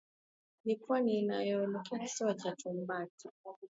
[0.65, 3.29] Ni pwani inayoelekea kisiwa cha Tumbata